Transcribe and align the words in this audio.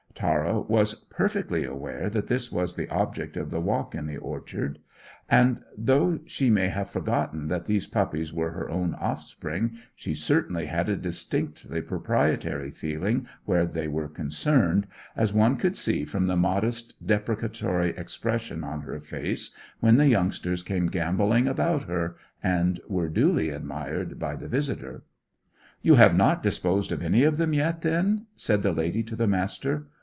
Tara 0.13 0.59
was 0.59 0.93
perfectly 1.05 1.63
aware 1.63 2.07
that 2.07 2.27
this 2.27 2.51
was 2.51 2.75
the 2.75 2.87
object 2.89 3.35
of 3.35 3.49
the 3.49 3.61
walk 3.61 3.95
in 3.95 4.05
the 4.05 4.17
orchard, 4.17 4.77
and, 5.27 5.63
though 5.75 6.19
she 6.27 6.47
may 6.51 6.67
have 6.69 6.91
forgotten 6.91 7.47
that 7.47 7.65
these 7.65 7.87
puppies 7.87 8.31
were 8.31 8.51
her 8.51 8.69
own 8.69 8.93
offspring, 8.95 9.79
she 9.95 10.13
certainly 10.13 10.67
had 10.67 10.89
a 10.89 10.95
distinctly 10.95 11.81
proprietary 11.81 12.69
feeling 12.69 13.25
where 13.45 13.65
they 13.65 13.87
were 13.87 14.07
concerned, 14.07 14.85
as 15.15 15.33
one 15.33 15.55
could 15.55 15.75
see 15.75 16.05
from 16.05 16.27
the 16.27 16.35
modest, 16.37 17.03
deprecatory 17.03 17.89
expression 17.97 18.63
on 18.63 18.81
her 18.81 18.99
face 18.99 19.55
when 19.79 19.95
the 19.97 20.07
youngsters 20.09 20.61
came 20.61 20.85
gambolling 20.85 21.47
about 21.47 21.85
her, 21.85 22.15
and 22.43 22.79
were 22.87 23.09
duly 23.09 23.49
admired 23.49 24.19
by 24.19 24.35
the 24.35 24.49
visitor. 24.49 25.01
"You 25.81 25.95
have 25.95 26.15
not 26.15 26.43
disposed 26.43 26.91
of 26.91 27.01
any 27.01 27.23
of 27.23 27.37
them 27.37 27.53
yet, 27.53 27.81
then?" 27.81 28.27
said 28.35 28.61
the 28.61 28.71
lady 28.73 29.01
to 29.03 29.15
the 29.15 29.25
Master. 29.27 29.87